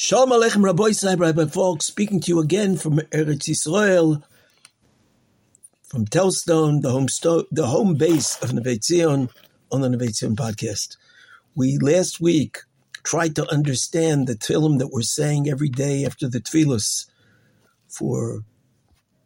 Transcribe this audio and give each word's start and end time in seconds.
Shalom 0.00 0.30
Aleichem 0.30 0.62
Rabbi 0.62 0.92
Sahib, 0.92 1.18
Rabbi 1.18 1.46
Falk, 1.46 1.82
speaking 1.82 2.20
to 2.20 2.28
you 2.28 2.38
again 2.38 2.76
from 2.76 3.00
Eretz 3.10 3.48
Yisrael, 3.48 4.22
from 5.82 6.04
Telzstone, 6.04 6.82
the 6.82 6.92
home, 6.92 7.08
sto- 7.08 7.46
the 7.50 7.66
home 7.66 7.96
base 7.96 8.40
of 8.40 8.52
Neve 8.52 8.78
Tzion, 8.78 9.28
on 9.72 9.80
the 9.80 9.88
Neve 9.88 10.12
Tzion 10.12 10.36
podcast. 10.36 10.96
We 11.56 11.78
last 11.78 12.20
week 12.20 12.58
tried 13.02 13.34
to 13.34 13.50
understand 13.50 14.28
the 14.28 14.36
tehillim 14.36 14.78
that 14.78 14.92
we're 14.92 15.02
saying 15.02 15.48
every 15.48 15.68
day 15.68 16.04
after 16.04 16.28
the 16.28 16.38
tefillos 16.38 17.06
for 17.88 18.44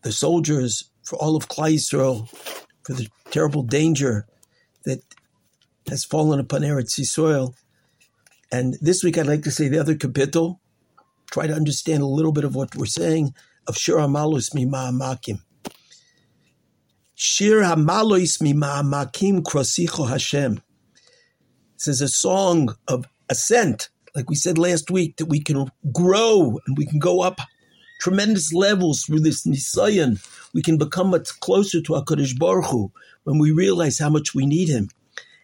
the 0.01 0.11
soldiers, 0.11 0.89
for 1.05 1.17
all 1.17 1.37
of 1.37 1.49
Klal 1.49 1.75
Yisrael, 1.75 2.31
for 2.83 2.95
the 2.95 3.09
terrible 3.31 3.63
danger 3.63 4.27
that 4.87 5.03
has 5.91 6.07
fallen 6.07 6.41
upon 6.41 6.63
Eretz 6.63 6.99
Yisrael. 6.99 7.53
And 8.51 8.79
this 8.81 9.05
week 9.05 9.19
I'd 9.19 9.27
like 9.27 9.43
to 9.43 9.51
say 9.51 9.69
the 9.69 9.79
other 9.79 9.95
kapitel, 9.95 10.61
try 11.33 11.47
to 11.47 11.55
understand 11.55 12.03
a 12.03 12.07
little 12.07 12.33
bit 12.33 12.45
of 12.45 12.55
what 12.55 12.77
we're 12.77 12.87
saying 12.87 13.35
of 13.67 13.77
Shir 13.77 13.97
Hamalus 13.97 14.55
Mima'amakim. 14.55 15.41
Shir 17.15 17.63
Hamalus 17.63 18.41
Mima'amakim 18.43 19.43
Krosicho 19.43 20.09
Hashem. 20.09 20.61
This 21.79 21.89
is 21.89 22.01
a 22.03 22.09
song 22.09 22.77
of 22.87 23.07
ascent, 23.31 23.89
like 24.15 24.29
we 24.29 24.37
said 24.37 24.59
last 24.59 24.91
week, 24.91 25.17
that 25.17 25.27
we 25.27 25.41
can 25.41 25.71
grow 25.93 26.59
and 26.67 26.77
we 26.77 26.85
can 26.87 26.99
go 26.99 27.23
up 27.23 27.41
tremendous 28.01 28.53
levels 28.53 29.03
through 29.03 29.21
this 29.21 29.47
Nisayan. 29.47 30.25
We 30.53 30.61
can 30.61 30.77
become 30.77 31.09
much 31.09 31.41
closer 31.41 31.81
to 31.81 31.93
HaKadosh 31.93 32.39
Baruch 32.39 32.67
Hu 32.67 32.93
when 33.25 33.39
we 33.39 33.53
realize 33.53 33.99
how 33.99 34.11
much 34.11 34.35
we 34.35 34.45
need 34.45 34.69
Him. 34.69 34.91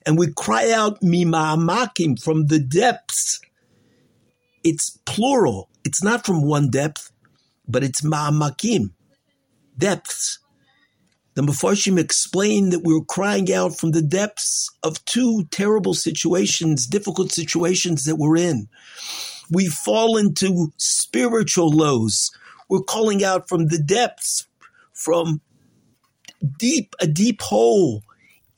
And 0.05 0.19
we 0.19 0.33
cry 0.33 0.71
out 0.71 1.01
Mima'amakim 1.01 2.23
from 2.23 2.47
the 2.47 2.59
depths. 2.59 3.41
It's 4.65 4.99
plural. 5.07 5.71
It's 5.89 6.05
not 6.05 6.27
from 6.27 6.43
one 6.43 6.69
depth, 6.69 7.11
but 7.67 7.83
it's 7.83 8.03
ma'amakim, 8.03 8.91
depths. 9.79 10.39
The 11.33 11.41
Mefarshim 11.41 11.99
explained 11.99 12.75
that 12.75 12.85
we 12.85 12.93
were 12.93 13.07
crying 13.07 13.51
out 13.51 13.79
from 13.79 13.93
the 13.93 14.03
depths 14.03 14.69
of 14.83 15.03
two 15.07 15.45
terrible 15.51 15.95
situations, 15.95 16.87
difficult 16.87 17.33
situations 17.33 18.05
that 18.05 18.17
we're 18.17 18.37
in. 18.37 18.69
We 19.51 19.69
fall 19.69 20.19
into 20.19 20.75
spiritual 20.77 21.71
lows. 21.71 22.31
We're 22.69 22.81
calling 22.81 23.25
out 23.25 23.49
from 23.49 23.69
the 23.69 23.79
depths, 23.79 24.47
from 24.93 25.41
deep, 26.59 26.95
a 27.01 27.07
deep 27.07 27.41
hole 27.41 28.03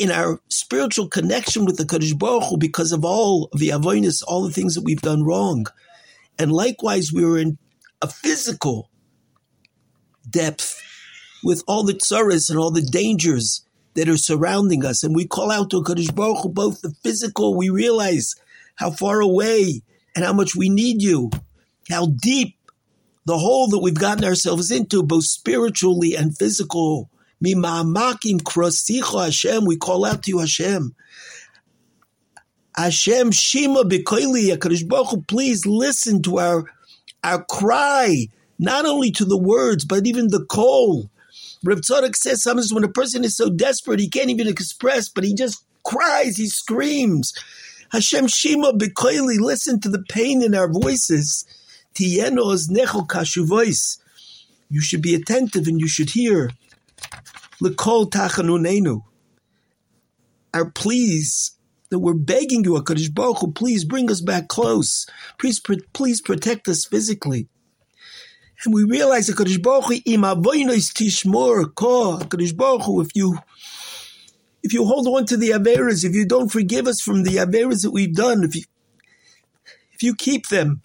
in 0.01 0.11
our 0.11 0.41
spiritual 0.49 1.07
connection 1.07 1.65
with 1.65 1.77
the 1.77 1.85
Kadosh 1.85 2.19
Baruch 2.19 2.51
Hu 2.51 2.57
because 2.57 2.91
of 2.91 3.05
all 3.05 3.49
of 3.53 3.61
the 3.61 3.69
avoinos, 3.69 4.21
all 4.27 4.43
the 4.43 4.53
things 4.53 4.75
that 4.75 4.83
we've 4.83 5.01
done 5.01 5.23
wrong. 5.23 5.67
And 6.39 6.53
likewise, 6.53 7.13
we 7.13 7.25
were 7.25 7.39
in 7.39 7.59
a 8.01 8.09
physical 8.09 8.91
depth 10.29 10.81
with 11.43 11.63
all 11.67 11.83
the 11.85 11.95
tsaras 11.95 12.51
and 12.51 12.59
all 12.59 12.71
the 12.71 12.83
dangers 12.83 13.65
that 13.95 14.09
are 14.09 14.17
surrounding 14.17 14.85
us. 14.85 15.03
And 15.03 15.15
we 15.15 15.27
call 15.27 15.51
out 15.51 15.71
to 15.71 15.83
Kadosh 15.83 16.15
Baruch 16.15 16.43
Hu, 16.43 16.49
both 16.49 16.81
the 16.81 16.95
physical, 17.03 17.57
we 17.57 17.71
realize 17.71 18.35
how 18.77 18.91
far 18.91 19.21
away 19.21 19.83
and 20.15 20.25
how 20.25 20.33
much 20.33 20.55
we 20.57 20.69
need 20.69 21.03
you, 21.03 21.31
how 21.89 22.07
deep 22.07 22.57
the 23.27 23.39
hole 23.39 23.69
that 23.69 23.81
we've 23.81 23.95
gotten 23.95 24.25
ourselves 24.25 24.71
into, 24.71 25.03
both 25.03 25.25
spiritually 25.25 26.15
and 26.17 26.37
physical. 26.37 27.11
Mima'amakim 27.45 28.43
krasicha 28.43 29.25
Hashem, 29.25 29.65
we 29.65 29.77
call 29.77 30.05
out 30.05 30.23
to 30.25 30.31
you 30.31 30.39
Hashem. 30.39 30.95
Hashem 32.77 33.33
Shima 33.33 33.85
Bikoili, 33.85 34.51
Hu, 35.11 35.23
please 35.23 35.67
listen 35.67 36.23
to 36.23 36.39
our, 36.39 36.65
our 37.25 37.45
cry, 37.45 38.27
not 38.59 38.87
only 38.87 39.11
to 39.13 39.25
the 39.25 39.37
words, 39.37 39.85
but 39.85 40.07
even 40.07 40.29
the 40.29 40.45
call. 40.45 41.11
Reb 41.63 41.81
Tzadok 41.81 42.17
says 42.17 42.43
sometimes 42.43 42.73
when 42.73 42.85
a 42.85 42.89
person 42.89 43.25
is 43.25 43.37
so 43.37 43.51
desperate, 43.51 44.01
he 44.01 44.09
can't 44.09 44.31
even 44.31 44.49
express, 44.49 45.09
but 45.09 45.25
he 45.25 45.35
just 45.35 45.65
cries, 45.85 46.37
he 46.37 46.47
screams. 46.47 47.35
Hashem 47.93 48.29
Shima 48.29 48.73
Bikoili, 48.73 49.39
listen 49.41 49.81
to 49.81 49.89
the 49.89 50.05
pain 50.09 50.43
in 50.43 50.55
our 50.55 50.71
voices. 50.71 51.45
Tieno 51.95 52.71
necho 52.71 53.01
kashuvois. 53.01 53.99
You 54.71 54.81
should 54.81 55.03
be 55.03 55.15
attentive 55.15 55.67
and 55.67 55.81
you 55.81 55.89
should 55.89 56.11
hear. 56.11 56.51
L'kol 57.61 58.09
tachanunenu. 58.09 59.03
Our 60.55 60.71
pleas 60.71 61.53
that 61.91 61.99
we're 61.99 62.15
begging 62.15 62.65
you, 62.65 62.73
HaKadosh 62.73 63.13
Baruch 63.13 63.39
Hu, 63.39 63.53
please 63.53 63.85
bring 63.85 64.11
us 64.11 64.21
back 64.21 64.49
close. 64.49 65.07
Please, 65.39 65.61
please 65.93 66.21
protect 66.21 66.69
us 66.69 66.85
physically. 66.85 67.49
And 68.65 68.73
we 68.73 68.85
realize 68.85 69.29
HaKadosh 69.29 69.63
Baruch 69.63 69.85
Hu, 69.85 69.95
im 70.07 70.23
tishmor 70.23 71.75
ko, 71.75 72.19
HaKadosh 72.19 72.57
Baruch 72.57 72.83
Hu, 72.83 73.01
if 73.01 73.09
you, 73.15 73.39
if 74.63 74.73
you 74.73 74.85
hold 74.85 75.07
on 75.09 75.27
to 75.27 75.37
the 75.37 75.51
Averas, 75.51 76.05
if 76.05 76.15
you 76.15 76.27
don't 76.27 76.51
forgive 76.51 76.87
us 76.87 77.01
from 77.01 77.25
the 77.25 77.37
Averas 77.37 77.83
that 77.83 77.91
we've 77.91 78.15
done, 78.15 78.45
if 78.45 78.55
you, 78.55 78.63
if 79.93 80.03
you 80.03 80.15
keep 80.15 80.49
them, 80.49 80.81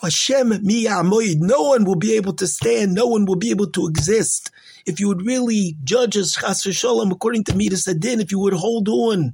Hashem 0.00 0.50
miyamoid, 0.50 1.36
no 1.38 1.62
one 1.62 1.84
will 1.84 1.96
be 1.96 2.14
able 2.14 2.34
to 2.34 2.46
stand, 2.46 2.92
no 2.92 3.06
one 3.06 3.24
will 3.24 3.36
be 3.36 3.50
able 3.50 3.70
to 3.70 3.86
exist. 3.88 4.50
If 4.86 5.00
you 5.00 5.08
would 5.08 5.24
really 5.24 5.76
judge 5.82 6.16
us, 6.16 6.34
chas 6.34 6.62
shalom, 6.62 7.10
according 7.10 7.44
to 7.44 7.56
Midas 7.56 7.88
Adin, 7.88 8.20
if 8.20 8.30
you 8.30 8.38
would 8.38 8.52
hold 8.52 8.88
on 8.88 9.32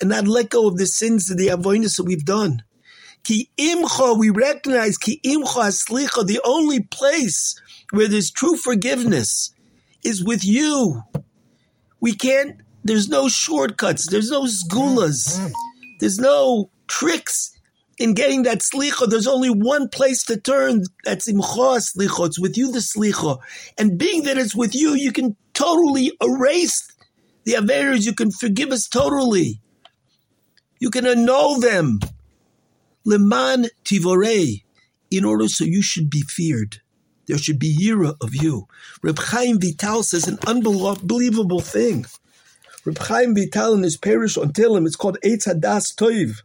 and 0.00 0.10
not 0.10 0.26
let 0.26 0.50
go 0.50 0.68
of 0.68 0.76
the 0.76 0.86
sins 0.86 1.30
of 1.30 1.36
the 1.36 1.48
avoinos 1.48 1.96
that 1.96 2.04
we've 2.04 2.24
done. 2.24 2.62
Ki 3.24 3.50
imcha, 3.58 4.18
we 4.18 4.30
recognize 4.30 4.96
ki 4.96 5.20
imcha 5.24 5.68
aslicha, 5.68 6.26
the 6.26 6.40
only 6.44 6.80
place 6.80 7.60
where 7.90 8.08
there's 8.08 8.30
true 8.30 8.56
forgiveness 8.56 9.52
is 10.04 10.24
with 10.24 10.44
you. 10.44 11.02
We 12.00 12.14
can't, 12.14 12.60
there's 12.84 13.08
no 13.08 13.28
shortcuts, 13.28 14.08
there's 14.08 14.30
no 14.30 14.44
sgulas, 14.44 15.52
there's 16.00 16.18
no 16.18 16.70
tricks 16.86 17.58
in 17.98 18.14
getting 18.14 18.44
that 18.44 18.60
slicha, 18.60 19.08
there's 19.08 19.26
only 19.26 19.50
one 19.50 19.88
place 19.88 20.22
to 20.24 20.40
turn. 20.40 20.84
That's 21.04 21.30
imcha 21.30 21.78
slicha. 21.78 22.26
It's 22.26 22.38
with 22.38 22.56
you, 22.56 22.70
the 22.70 22.78
slicha. 22.78 23.38
And 23.76 23.98
being 23.98 24.22
that 24.24 24.38
it's 24.38 24.54
with 24.54 24.74
you, 24.74 24.94
you 24.94 25.12
can 25.12 25.36
totally 25.52 26.12
erase 26.22 26.88
the 27.44 27.54
averas. 27.54 28.06
You 28.06 28.14
can 28.14 28.30
forgive 28.30 28.70
us 28.70 28.86
totally. 28.88 29.60
You 30.78 30.90
can 30.90 31.06
annul 31.06 31.60
them. 31.60 32.00
Leman 33.04 33.66
tivorei, 33.84 34.62
in 35.10 35.24
order 35.24 35.48
so 35.48 35.64
you 35.64 35.82
should 35.82 36.10
be 36.10 36.22
feared. 36.22 36.80
There 37.26 37.38
should 37.38 37.58
be 37.58 37.76
yira 37.76 38.16
of 38.20 38.34
you. 38.34 38.68
Reb 39.02 39.18
Chaim 39.18 39.60
Vital 39.60 40.02
says 40.02 40.26
an 40.26 40.38
unbelievable 40.46 41.60
thing. 41.60 42.06
Reb 42.84 42.98
Chaim 42.98 43.34
Vital 43.34 43.74
in 43.74 43.82
his 43.82 43.96
parish 43.96 44.36
on 44.36 44.52
Tehillim, 44.52 44.86
it's 44.86 44.96
called 44.96 45.18
Eitz 45.24 45.46
Hadas 45.46 45.94
Toiv. 45.94 46.42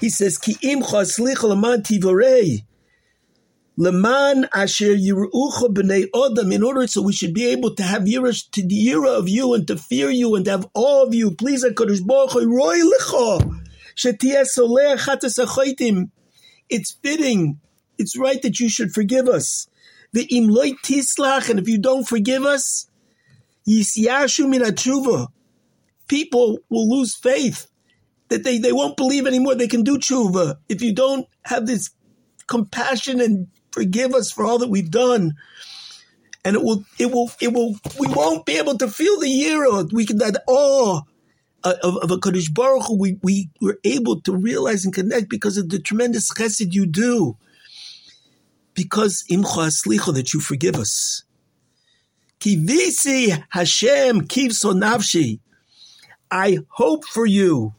He 0.00 0.10
says, 0.10 0.36
Ki 0.38 0.54
imcha 0.62 1.04
slicha 1.04 1.44
leman 1.44 1.82
tivorei. 1.82 2.64
Leman 3.78 4.48
asher 4.54 4.96
b'nei 4.96 6.52
in 6.52 6.62
order 6.62 6.86
so 6.86 7.02
we 7.02 7.12
should 7.12 7.34
be 7.34 7.46
able 7.46 7.74
to 7.74 7.82
have 7.82 8.02
yira, 8.02 8.32
to 8.52 8.66
the 8.66 8.86
yira 8.86 9.18
of 9.18 9.28
you 9.28 9.52
and 9.52 9.66
to 9.66 9.76
fear 9.76 10.08
you 10.08 10.34
and 10.34 10.46
to 10.46 10.50
have 10.52 10.66
all 10.72 11.02
of 11.06 11.14
you. 11.14 11.30
Please, 11.32 11.62
HaKadosh 11.62 12.06
Baruch 12.06 12.32
Hu, 12.32 13.40
chatas 13.96 15.38
achoitim. 15.38 16.10
It's 16.70 16.92
fitting, 17.02 17.60
it's 17.98 18.16
right 18.16 18.40
that 18.40 18.58
you 18.58 18.70
should 18.70 18.92
forgive 18.92 19.28
us. 19.28 19.68
The 20.12 20.26
imloy 20.30 20.72
tislach, 20.82 21.50
and 21.50 21.58
if 21.58 21.68
you 21.68 21.78
don't 21.78 22.08
forgive 22.08 22.44
us, 22.44 22.88
yisyashu 23.68 24.48
min. 24.48 25.26
People 26.08 26.58
will 26.70 26.88
lose 26.88 27.14
faith 27.14 27.68
that 28.28 28.42
they, 28.42 28.56
they 28.58 28.72
won't 28.72 28.96
believe 28.96 29.26
anymore 29.26 29.54
they 29.54 29.68
can 29.68 29.82
do 29.82 29.98
tshuva 29.98 30.56
if 30.68 30.80
you 30.80 30.94
don't 30.94 31.26
have 31.44 31.66
this 31.66 31.90
compassion 32.46 33.20
and 33.20 33.48
forgive 33.76 34.14
us 34.14 34.32
for 34.32 34.44
all 34.44 34.58
that 34.58 34.70
we've 34.70 34.90
done. 34.90 35.34
And 36.44 36.56
it 36.56 36.62
will, 36.62 36.84
it 36.98 37.12
will, 37.12 37.30
it 37.40 37.52
will, 37.52 37.76
we 37.98 38.06
won't 38.08 38.46
be 38.46 38.56
able 38.56 38.78
to 38.78 38.88
feel 38.88 39.20
the 39.20 39.28
year 39.28 39.66
we 39.92 40.06
can, 40.06 40.18
that 40.18 40.42
awe 40.46 41.02
of, 41.64 41.96
of 41.96 42.10
a 42.10 42.16
Kadosh 42.16 42.52
Baruch 42.52 42.86
Hu, 42.86 42.98
we, 42.98 43.18
we 43.22 43.50
were 43.60 43.78
able 43.84 44.20
to 44.22 44.34
realize 44.34 44.84
and 44.84 44.94
connect 44.94 45.28
because 45.28 45.58
of 45.58 45.68
the 45.68 45.78
tremendous 45.78 46.32
chesed 46.32 46.72
you 46.72 46.86
do. 46.86 47.36
Because 48.74 49.24
imcha 49.30 49.66
aslicha, 49.66 50.14
that 50.14 50.32
you 50.32 50.40
forgive 50.40 50.76
us. 50.76 51.24
Kivisi 52.40 53.42
Hashem 53.50 54.22
kivso 54.22 54.72
nafshi. 54.72 55.40
I 56.30 56.58
hope 56.68 57.04
for 57.04 57.26
you. 57.26 57.74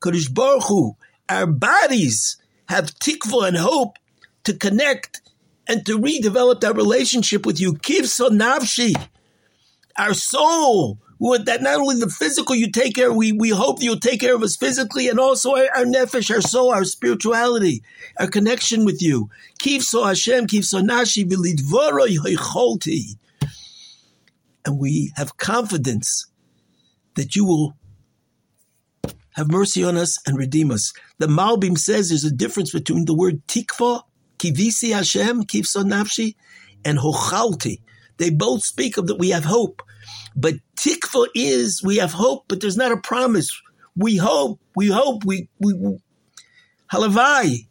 Kadosh 0.00 0.32
Baruch 0.32 0.64
Hu, 0.64 0.96
our 1.28 1.46
bodies 1.46 2.36
have 2.68 2.86
tikva 2.86 3.48
and 3.48 3.56
hope 3.56 3.98
to 4.44 4.54
connect 4.54 5.20
and 5.66 5.84
to 5.86 5.98
redevelop 5.98 6.60
that 6.60 6.76
relationship 6.76 7.46
with 7.46 7.60
you. 7.60 7.74
Kivso 7.74 8.28
nafshi, 8.30 8.94
our 9.96 10.14
soul 10.14 10.98
that 11.20 11.62
not 11.62 11.80
only 11.80 11.98
the 11.98 12.08
physical 12.08 12.54
you 12.54 12.70
take 12.70 12.94
care, 12.94 13.12
we, 13.12 13.32
we 13.32 13.48
hope 13.48 13.80
you'll 13.80 13.98
take 13.98 14.20
care 14.20 14.34
of 14.34 14.42
us 14.42 14.56
physically 14.56 15.08
and 15.08 15.18
also 15.18 15.56
our, 15.56 15.68
our 15.76 15.84
nefesh, 15.84 16.34
our 16.34 16.42
soul, 16.42 16.70
our 16.70 16.84
spirituality, 16.84 17.82
our 18.18 18.26
connection 18.26 18.84
with 18.84 19.00
you. 19.00 19.30
Kif 19.58 19.82
so 19.82 20.04
Hashem, 20.04 20.46
kif 20.46 20.64
so 20.64 20.80
nashi 20.80 21.24
v'lidvoro 21.24 22.06
And 24.66 24.78
we 24.78 25.12
have 25.16 25.36
confidence 25.36 26.26
that 27.14 27.34
you 27.36 27.46
will 27.46 27.74
have 29.34 29.50
mercy 29.50 29.82
on 29.82 29.96
us 29.96 30.18
and 30.26 30.36
redeem 30.36 30.70
us. 30.70 30.92
The 31.18 31.26
Malbim 31.26 31.78
says 31.78 32.08
there's 32.08 32.24
a 32.24 32.30
difference 32.30 32.72
between 32.72 33.04
the 33.06 33.14
word 33.14 33.46
tikva, 33.46 34.02
kivisi 34.44 34.92
Hashem, 34.92 35.44
kif 35.44 35.66
so 35.66 35.82
nafshi, 35.82 36.34
and 36.84 36.98
hochalti. 36.98 37.80
They 38.18 38.30
both 38.30 38.64
speak 38.64 38.96
of 38.96 39.06
that 39.06 39.18
we 39.18 39.30
have 39.30 39.44
hope. 39.44 39.82
But 40.36 40.54
tikva 40.76 41.28
is 41.34 41.82
we 41.82 41.96
have 41.96 42.12
hope, 42.12 42.44
but 42.48 42.60
there's 42.60 42.76
not 42.76 42.92
a 42.92 42.96
promise. 42.96 43.60
We 43.96 44.16
hope, 44.16 44.60
we 44.76 44.88
hope, 44.88 45.24
we, 45.24 45.48
we, 45.58 45.74
we 45.74 45.98
halavai. 46.92 47.66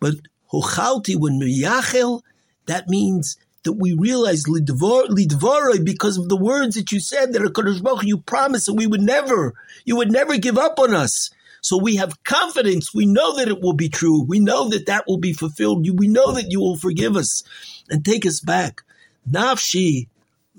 But 0.00 0.14
hochalti, 0.52 1.16
when 1.16 1.40
miyachel, 1.40 2.22
that 2.66 2.88
means 2.88 3.36
that 3.64 3.72
we 3.72 3.94
realize 3.94 4.44
lidvoroi 4.44 5.84
because 5.84 6.16
of 6.16 6.28
the 6.28 6.36
words 6.36 6.76
that 6.76 6.92
you 6.92 7.00
said 7.00 7.32
that 7.32 7.42
Hakadosh 7.42 7.82
Baruch 7.82 8.04
you 8.04 8.18
promised 8.18 8.66
that 8.66 8.74
we 8.74 8.86
would 8.86 9.00
never, 9.00 9.54
you 9.84 9.96
would 9.96 10.10
never 10.10 10.38
give 10.38 10.56
up 10.56 10.78
on 10.78 10.94
us. 10.94 11.30
So 11.62 11.76
we 11.76 11.96
have 11.96 12.22
confidence. 12.24 12.94
We 12.94 13.06
know 13.06 13.36
that 13.36 13.48
it 13.48 13.60
will 13.60 13.74
be 13.74 13.88
true. 13.88 14.22
We 14.22 14.38
know 14.38 14.68
that 14.68 14.86
that 14.86 15.04
will 15.06 15.18
be 15.18 15.32
fulfilled. 15.32 15.86
We 15.98 16.08
know 16.08 16.32
that 16.32 16.50
you 16.50 16.60
will 16.60 16.76
forgive 16.76 17.16
us 17.16 17.42
and 17.90 18.04
take 18.04 18.24
us 18.26 18.40
back. 18.40 18.82
Nafshi 19.28 20.08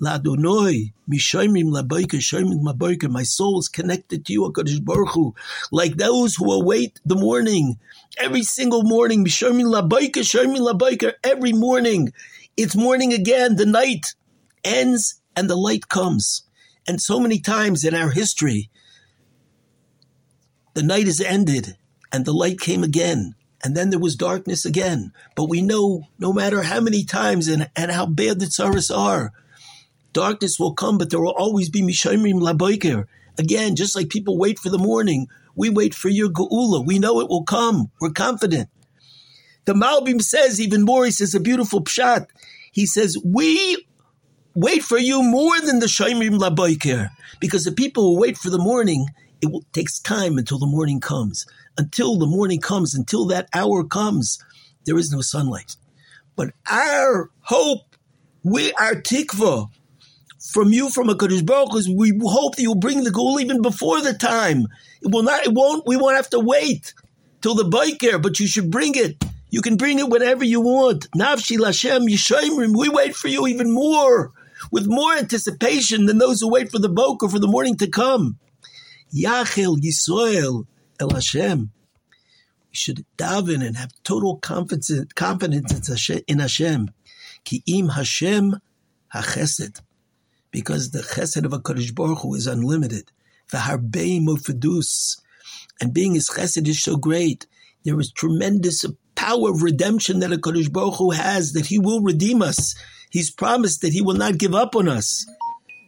Ladonoi, 0.00 0.92
Mishaimim 1.10 1.72
Laboika, 1.72 2.18
Shaimim 2.18 2.62
Laboika, 2.62 3.10
my 3.10 3.22
soul 3.22 3.58
is 3.58 3.68
connected 3.68 4.24
to 4.26 4.32
you, 4.32 4.42
HaKadosh 4.42 4.84
Baruch 4.84 5.10
Hu, 5.10 5.34
like 5.72 5.96
those 5.96 6.36
who 6.36 6.52
await 6.52 7.00
the 7.04 7.16
morning. 7.16 7.78
Every 8.18 8.42
single 8.42 8.82
morning, 8.84 9.24
Mishaimim 9.24 9.66
Laboika, 9.66 10.22
Shaimim 10.22 10.58
Laboika, 10.58 11.14
every 11.24 11.52
morning. 11.52 12.12
It's 12.56 12.76
morning 12.76 13.12
again, 13.12 13.56
the 13.56 13.66
night 13.66 14.14
ends 14.64 15.20
and 15.34 15.48
the 15.48 15.56
light 15.56 15.88
comes. 15.88 16.42
And 16.86 17.00
so 17.00 17.20
many 17.20 17.38
times 17.40 17.84
in 17.84 17.94
our 17.94 18.10
history, 18.10 18.70
the 20.78 20.84
night 20.84 21.08
is 21.08 21.20
ended 21.20 21.76
and 22.12 22.24
the 22.24 22.32
light 22.32 22.60
came 22.60 22.84
again 22.84 23.34
and 23.64 23.76
then 23.76 23.90
there 23.90 23.98
was 23.98 24.14
darkness 24.14 24.64
again. 24.64 25.12
But 25.34 25.48
we 25.48 25.60
know 25.60 26.04
no 26.20 26.32
matter 26.32 26.62
how 26.62 26.80
many 26.80 27.02
times 27.02 27.48
and, 27.48 27.68
and 27.74 27.90
how 27.90 28.06
bad 28.06 28.38
the 28.38 28.46
tsaras 28.46 28.96
are, 28.96 29.32
darkness 30.12 30.56
will 30.56 30.74
come, 30.74 30.96
but 30.96 31.10
there 31.10 31.20
will 31.20 31.34
always 31.36 31.68
be 31.68 31.82
Mishayimim 31.82 32.40
Laboiker. 32.40 33.06
Again, 33.36 33.74
just 33.74 33.96
like 33.96 34.08
people 34.08 34.38
wait 34.38 34.60
for 34.60 34.68
the 34.68 34.78
morning, 34.78 35.26
we 35.56 35.68
wait 35.68 35.96
for 35.96 36.10
your 36.10 36.28
Geula. 36.28 36.86
We 36.86 37.00
know 37.00 37.18
it 37.18 37.28
will 37.28 37.42
come. 37.42 37.90
We're 38.00 38.10
confident. 38.10 38.68
The 39.64 39.74
Malbim 39.74 40.22
says 40.22 40.60
even 40.60 40.84
more, 40.84 41.06
he 41.06 41.10
says 41.10 41.34
a 41.34 41.40
beautiful 41.40 41.82
pshat. 41.82 42.28
He 42.70 42.86
says, 42.86 43.18
we 43.24 43.84
wait 44.54 44.84
for 44.84 44.96
you 44.96 45.24
more 45.24 45.60
than 45.60 45.80
the 45.80 45.86
Shaimim 45.86 46.38
Laboiker. 46.38 47.10
Because 47.40 47.64
the 47.64 47.72
people 47.72 48.04
who 48.04 48.20
wait 48.20 48.38
for 48.38 48.50
the 48.50 48.58
morning, 48.58 49.08
it 49.40 49.50
will, 49.50 49.64
takes 49.72 50.00
time 50.00 50.38
until 50.38 50.58
the 50.58 50.66
morning 50.66 51.00
comes 51.00 51.46
until 51.78 52.18
the 52.18 52.26
morning 52.26 52.60
comes, 52.60 52.94
until 52.94 53.26
that 53.26 53.48
hour 53.54 53.84
comes, 53.84 54.38
there 54.84 54.98
is 54.98 55.10
no 55.10 55.20
sunlight. 55.20 55.76
But 56.36 56.50
our 56.70 57.30
hope, 57.42 57.96
we, 58.42 58.72
our 58.72 58.94
tikva, 58.94 59.68
from 60.52 60.72
you, 60.72 60.90
from 60.90 61.08
a 61.08 61.14
Kadosh 61.14 61.46
Baruch 61.46 61.76
is 61.76 61.88
we 61.88 62.12
hope 62.22 62.56
that 62.56 62.62
you'll 62.62 62.74
bring 62.74 63.04
the 63.04 63.10
goal 63.10 63.40
even 63.40 63.62
before 63.62 64.00
the 64.00 64.12
time. 64.12 64.66
It 65.00 65.12
will 65.12 65.22
not, 65.22 65.46
it 65.46 65.52
won't, 65.52 65.86
we 65.86 65.96
won't 65.96 66.16
have 66.16 66.30
to 66.30 66.40
wait 66.40 66.94
till 67.40 67.54
the 67.54 67.64
boker, 67.64 68.18
but 68.18 68.40
you 68.40 68.46
should 68.46 68.70
bring 68.70 68.94
it. 68.96 69.22
You 69.50 69.62
can 69.62 69.76
bring 69.76 69.98
it 69.98 70.08
whenever 70.08 70.44
you 70.44 70.60
want. 70.60 71.10
Nafshi 71.12 71.58
Lashem 71.58 72.08
Yishayimrim, 72.08 72.76
we 72.76 72.88
wait 72.88 73.14
for 73.14 73.28
you 73.28 73.46
even 73.46 73.72
more, 73.72 74.32
with 74.70 74.86
more 74.86 75.14
anticipation 75.14 76.06
than 76.06 76.18
those 76.18 76.40
who 76.40 76.50
wait 76.50 76.70
for 76.70 76.78
the 76.78 76.88
boker 76.88 77.28
for 77.28 77.38
the 77.38 77.46
morning 77.46 77.76
to 77.76 77.88
come. 77.88 78.38
Yachel 79.14 79.78
Yisrael, 79.78 80.66
El 81.00 81.10
Hashem. 81.10 81.70
We 82.70 82.74
should 82.74 83.06
daven 83.16 83.66
and 83.66 83.76
have 83.76 83.92
total 84.04 84.36
confidence, 84.36 84.90
in 84.90 86.38
Hashem. 86.38 86.90
Ki 87.44 87.62
im 87.66 87.88
Hashem 87.88 88.56
hachesed. 89.14 89.80
Because 90.50 90.90
the 90.90 91.00
chesed 91.00 91.44
of 91.44 91.52
HaKadosh 91.52 91.94
Baruch 91.94 92.18
Hu 92.20 92.34
is 92.34 92.46
unlimited. 92.46 93.10
V'harbei 93.50 94.20
mofedus. 94.20 95.20
And 95.80 95.94
being 95.94 96.14
his 96.14 96.28
chesed 96.28 96.66
is 96.68 96.82
so 96.82 96.96
great. 96.96 97.46
There 97.84 97.98
is 98.00 98.12
tremendous 98.12 98.84
power 99.14 99.50
of 99.50 99.62
redemption 99.62 100.20
that 100.20 100.30
HaKadosh 100.30 100.70
Baruch 100.72 100.96
Hu 100.96 101.10
has, 101.12 101.52
that 101.52 101.66
he 101.66 101.78
will 101.78 102.02
redeem 102.02 102.42
us. 102.42 102.74
He's 103.10 103.30
promised 103.30 103.80
that 103.80 103.94
he 103.94 104.02
will 104.02 104.14
not 104.14 104.36
give 104.36 104.54
up 104.54 104.76
on 104.76 104.88
us. 104.88 105.26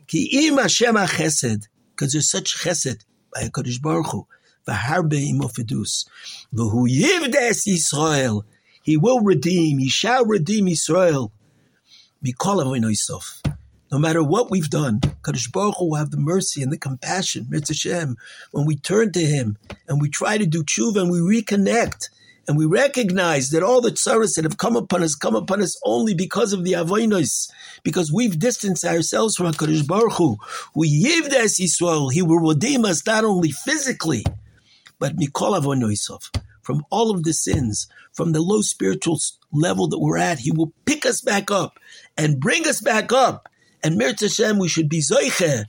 Ki 0.06 0.46
im 0.46 0.56
Hashem 0.56 0.94
hachesed. 0.94 1.66
Because 1.90 2.12
there's 2.12 2.30
such 2.30 2.62
chesed 2.62 3.04
by 3.34 3.42
HaKadosh 3.42 3.80
Baruch 3.80 4.06
Hu. 4.08 4.26
V'harbe 4.66 5.18
imofidus. 5.32 6.06
V'hu 6.54 6.88
yivdes 6.88 7.66
Yisrael. 7.66 8.42
He 8.82 8.96
will 8.96 9.20
redeem. 9.20 9.78
He 9.78 9.88
shall 9.88 10.24
redeem 10.24 10.68
Israel. 10.68 11.32
Mikol 12.24 12.62
avoinoisof. 12.62 13.42
No 13.92 13.98
matter 13.98 14.22
what 14.22 14.50
we've 14.50 14.70
done, 14.70 15.00
Kadosh 15.00 15.50
Baruch 15.50 15.76
Hu 15.78 15.90
will 15.90 15.96
have 15.96 16.12
the 16.12 16.16
mercy 16.16 16.62
and 16.62 16.72
the 16.72 16.78
compassion, 16.78 17.46
Mitzvah 17.50 18.14
when 18.52 18.64
we 18.64 18.76
turn 18.76 19.10
to 19.12 19.20
Him 19.20 19.56
and 19.88 20.00
we 20.00 20.08
try 20.08 20.38
to 20.38 20.46
do 20.46 20.62
tshuva 20.62 21.02
and 21.02 21.10
we 21.10 21.18
reconnect 21.18 22.10
and 22.50 22.58
we 22.58 22.66
recognize 22.66 23.50
that 23.50 23.62
all 23.62 23.80
the 23.80 23.92
tsaras 23.92 24.34
that 24.34 24.42
have 24.42 24.58
come 24.58 24.74
upon 24.74 25.04
us 25.04 25.14
come 25.14 25.36
upon 25.36 25.62
us 25.62 25.80
only 25.84 26.14
because 26.14 26.52
of 26.52 26.64
the 26.64 26.72
avoinos, 26.72 27.48
because 27.84 28.12
we've 28.12 28.40
distanced 28.40 28.84
ourselves 28.84 29.36
from 29.36 29.46
Hakadosh 29.46 29.86
Baruch 29.86 30.14
Hu. 30.14 30.36
We 30.74 31.04
yivdes 31.04 31.60
Yisrael. 31.60 32.12
He 32.12 32.22
will 32.22 32.40
redeem 32.40 32.84
us 32.84 33.06
not 33.06 33.24
only 33.24 33.52
physically, 33.52 34.24
but 34.98 35.14
mikol 35.14 35.56
avonoisov, 35.56 36.28
from 36.60 36.84
all 36.90 37.12
of 37.12 37.22
the 37.22 37.32
sins, 37.32 37.86
from 38.14 38.32
the 38.32 38.42
low 38.42 38.62
spiritual 38.62 39.20
level 39.52 39.86
that 39.86 40.00
we're 40.00 40.18
at, 40.18 40.40
he 40.40 40.50
will 40.50 40.72
pick 40.86 41.06
us 41.06 41.20
back 41.20 41.52
up 41.52 41.78
and 42.18 42.40
bring 42.40 42.66
us 42.66 42.80
back 42.80 43.12
up. 43.12 43.48
And 43.84 43.96
Mirz 43.96 44.22
Hashem, 44.22 44.58
we 44.58 44.66
should 44.66 44.88
be 44.88 44.98
zoiche, 44.98 45.66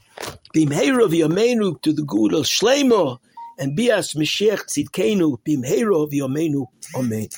bimheiro 0.56 1.08
v'yameinu 1.08 1.80
to 1.84 1.94
the 1.94 2.02
good 2.02 2.34
of 2.34 2.46
Shleimo, 2.46 3.20
and 3.58 3.76
be 3.76 3.88
bias 3.88 4.14
Mashiach 4.14 4.66
tzidkenu 4.66 5.38
bimheiro 5.44 6.08
v'yameinu. 6.10 6.66
Amen. 6.96 7.30